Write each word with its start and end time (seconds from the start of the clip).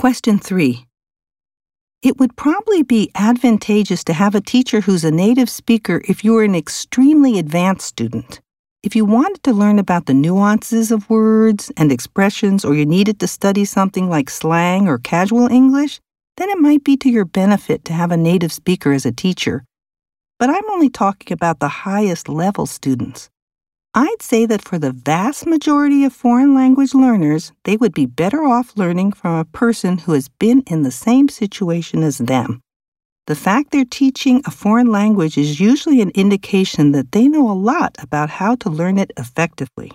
Question 0.00 0.38
3. 0.38 0.86
It 2.00 2.18
would 2.18 2.34
probably 2.34 2.82
be 2.82 3.10
advantageous 3.14 4.02
to 4.04 4.14
have 4.14 4.34
a 4.34 4.40
teacher 4.40 4.80
who's 4.80 5.04
a 5.04 5.10
native 5.10 5.50
speaker 5.50 6.00
if 6.08 6.24
you 6.24 6.32
were 6.32 6.42
an 6.42 6.54
extremely 6.54 7.38
advanced 7.38 7.86
student. 7.88 8.40
If 8.82 8.96
you 8.96 9.04
wanted 9.04 9.42
to 9.42 9.52
learn 9.52 9.78
about 9.78 10.06
the 10.06 10.14
nuances 10.14 10.90
of 10.90 11.10
words 11.10 11.70
and 11.76 11.92
expressions, 11.92 12.64
or 12.64 12.74
you 12.74 12.86
needed 12.86 13.20
to 13.20 13.26
study 13.26 13.66
something 13.66 14.08
like 14.08 14.30
slang 14.30 14.88
or 14.88 14.96
casual 14.96 15.48
English, 15.48 16.00
then 16.38 16.48
it 16.48 16.56
might 16.56 16.82
be 16.82 16.96
to 16.96 17.10
your 17.10 17.26
benefit 17.26 17.84
to 17.84 17.92
have 17.92 18.10
a 18.10 18.16
native 18.16 18.54
speaker 18.54 18.94
as 18.94 19.04
a 19.04 19.12
teacher. 19.12 19.66
But 20.38 20.48
I'm 20.48 20.70
only 20.70 20.88
talking 20.88 21.34
about 21.34 21.60
the 21.60 21.68
highest 21.68 22.26
level 22.26 22.64
students. 22.64 23.28
I'd 24.02 24.22
say 24.22 24.46
that 24.46 24.62
for 24.62 24.78
the 24.78 24.92
vast 24.92 25.46
majority 25.46 26.04
of 26.04 26.14
foreign 26.14 26.54
language 26.54 26.94
learners, 26.94 27.52
they 27.64 27.76
would 27.76 27.92
be 27.92 28.06
better 28.06 28.44
off 28.44 28.74
learning 28.74 29.12
from 29.12 29.34
a 29.34 29.44
person 29.44 29.98
who 29.98 30.12
has 30.12 30.26
been 30.26 30.62
in 30.66 30.84
the 30.84 30.90
same 30.90 31.28
situation 31.28 32.02
as 32.02 32.16
them. 32.16 32.62
The 33.26 33.34
fact 33.34 33.72
they're 33.72 33.84
teaching 33.84 34.40
a 34.46 34.50
foreign 34.50 34.86
language 34.86 35.36
is 35.36 35.60
usually 35.60 36.00
an 36.00 36.12
indication 36.14 36.92
that 36.92 37.12
they 37.12 37.28
know 37.28 37.50
a 37.50 37.52
lot 37.52 37.94
about 38.00 38.30
how 38.30 38.54
to 38.62 38.70
learn 38.70 38.96
it 38.96 39.10
effectively. 39.18 39.92